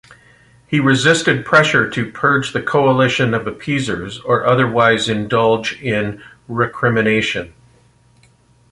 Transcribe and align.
He 0.65 0.79
resisted 0.79 1.45
pressure 1.45 1.87
to 1.87 2.11
purge 2.11 2.53
the 2.53 2.61
coalition 2.63 3.35
of 3.35 3.45
appeasers, 3.45 4.17
or 4.25 4.47
otherwise 4.47 5.07
indulge 5.07 5.79
in 5.79 6.23
recrimination. 6.47 7.53